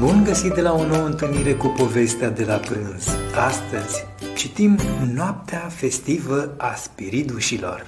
[0.00, 3.06] Bun găsit de la o nouă întâlnire cu povestea de la prânz.
[3.46, 4.78] Astăzi citim
[5.14, 7.86] Noaptea festivă a spiridușilor.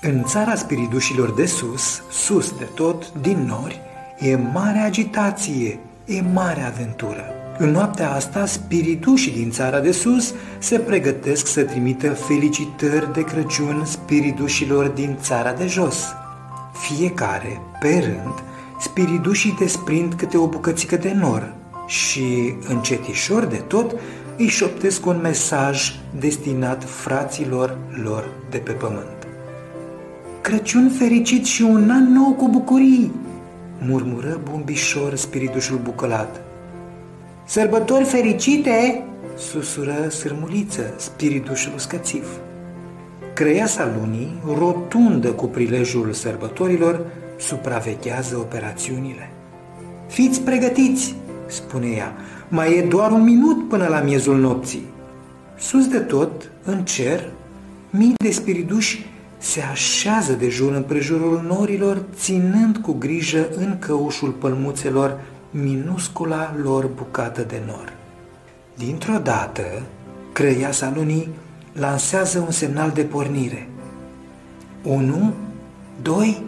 [0.00, 3.80] În țara spiridușilor de sus, sus de tot, din nori,
[4.18, 7.24] e mare agitație, e mare aventură.
[7.58, 13.84] În noaptea asta, spiridușii din țara de sus se pregătesc să trimită felicitări de Crăciun
[13.84, 16.04] spiridușilor din țara de jos.
[16.72, 18.42] Fiecare, pe rând,
[18.78, 21.54] spiridușii desprind câte o bucățică de nor
[21.86, 23.94] și, încetișor de tot,
[24.36, 29.26] îi șoptesc un mesaj destinat fraților lor de pe pământ.
[30.40, 33.12] Crăciun fericit și un an nou cu bucurii,
[33.86, 36.40] murmură bumbișor spiridușul bucălat.
[37.44, 39.04] Sărbători fericite,
[39.36, 42.26] susură sârmuliță spiridușul scățiv.
[43.38, 47.06] Creiasa lunii, rotundă cu prilejul sărbătorilor,
[47.36, 49.30] supraveghează operațiunile.
[50.06, 51.14] Fiți pregătiți,
[51.46, 52.16] spune ea,
[52.48, 54.86] mai e doar un minut până la miezul nopții.
[55.58, 57.30] Sus de tot, în cer,
[57.90, 65.20] mii de spiriduși se așează de jur împrejurul norilor, ținând cu grijă în căușul pălmuțelor
[65.50, 67.92] minuscula lor bucată de nor.
[68.74, 69.62] Dintr-o dată,
[70.32, 71.28] crăiasa lunii
[71.78, 73.68] lansează un semnal de pornire.
[74.82, 75.34] Unu,
[76.02, 76.42] doi,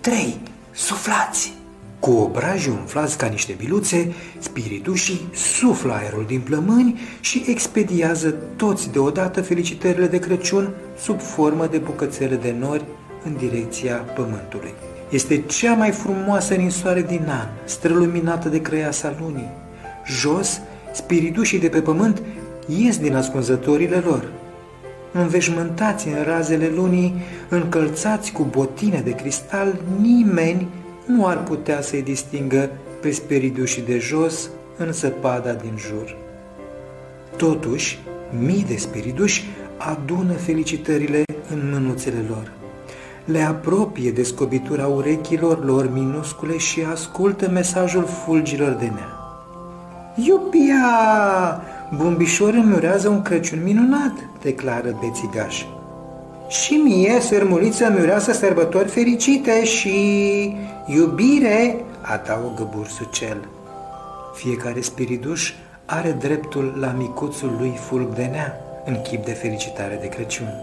[0.00, 0.36] trei,
[0.72, 1.52] suflați!
[1.98, 9.42] Cu obrajii umflați ca niște biluțe, spiritușii suflă aerul din plămâni și expediază toți deodată
[9.42, 12.84] felicitările de Crăciun sub formă de bucățele de nori
[13.24, 14.74] în direcția pământului.
[15.10, 19.50] Este cea mai frumoasă ninsoare din an, străluminată de crăiasa lunii.
[20.06, 20.60] Jos,
[20.92, 22.22] spiritușii de pe pământ
[22.66, 24.32] ies din ascunzătorile lor.
[25.16, 27.14] Înveșmântați în razele lunii,
[27.48, 30.68] încălțați cu botine de cristal, nimeni
[31.06, 36.16] nu ar putea să-i distingă pe spiridușii de jos în săpada din jur.
[37.36, 37.98] Totuși,
[38.38, 39.44] mii de spiriduși
[39.78, 42.52] adună felicitările în mânuțele lor.
[43.24, 49.08] Le apropie de scobitura urechilor lor minuscule și ascultă mesajul fulgilor de nea.
[50.14, 51.62] Iupia!
[51.96, 54.12] Bumbișor îmi urează un Crăciun minunat,
[54.42, 55.64] declară bețigaș.
[56.48, 59.96] Și mie, sărmuliță, îmi urează sărbători fericite și
[60.86, 63.48] iubire, adaugă bursucel.
[64.34, 65.52] Fiecare spiriduș
[65.84, 70.54] are dreptul la micuțul lui fulg de nea în chip de felicitare de Crăciun.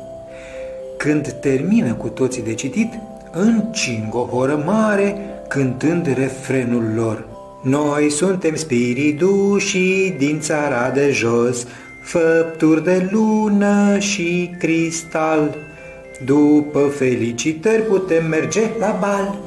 [0.97, 2.93] Când termină cu toții de citit,
[3.31, 5.15] încing o horă mare
[5.47, 7.30] cântând refrenul lor.
[7.61, 11.67] Noi suntem spiridușii din țara de jos,
[12.01, 15.55] făpturi de lună și cristal.
[16.25, 19.39] După felicitări putem merge la bal.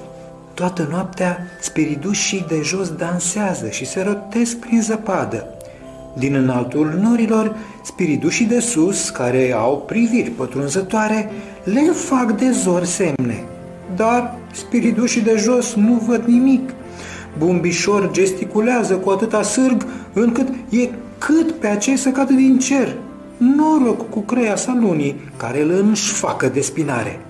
[0.54, 5.46] Toată noaptea spiridușii de jos dansează și se rotesc prin zăpadă.
[6.18, 11.30] Din înaltul norilor, spiridușii de sus, care au priviri pătrunzătoare,
[11.64, 13.44] le fac de zor semne.
[13.96, 16.74] Dar spiridușii de jos nu văd nimic.
[17.38, 22.96] Bumbișor gesticulează cu atâta sârg încât e cât pe acei să cadă din cer.
[23.36, 24.24] Noroc cu
[24.54, 27.20] sa lunii, care îl înșfacă de spinare.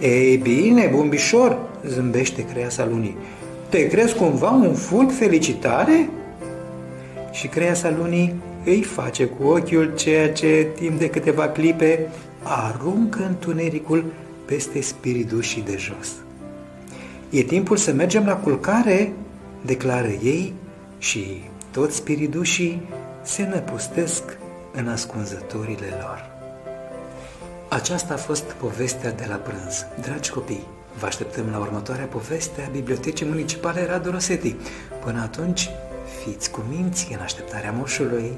[0.00, 3.16] Ei bine, bumbișor, zâmbește sa lunii,
[3.68, 6.08] te crezi cumva un fulg felicitare?
[7.30, 12.08] Și sa lunii îi face cu ochiul ceea ce, timp de câteva clipe,
[12.42, 14.04] aruncă întunericul
[14.44, 16.08] peste spiridușii de jos.
[17.30, 19.12] E timpul să mergem la culcare,
[19.62, 20.54] declară ei
[20.98, 22.88] și toți spiridușii
[23.22, 24.22] se năpustesc
[24.72, 26.30] în ascunzătorile lor.
[27.68, 29.86] Aceasta a fost povestea de la prânz.
[30.00, 30.66] Dragi copii,
[30.98, 34.56] vă așteptăm la următoarea poveste a Bibliotecii Municipale Radu Rosetti.
[35.04, 35.68] Până atunci,
[36.24, 38.32] fiți cu minți în așteptarea moșului.